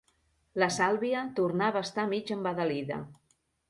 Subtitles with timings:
[0.63, 3.03] La Sàlvia tornava a estar mig embadalida.